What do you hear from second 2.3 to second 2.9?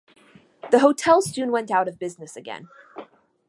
again.